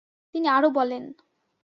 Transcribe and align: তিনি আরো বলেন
তিনি 0.35 0.47
আরো 0.47 0.69
বলেন 0.71 1.03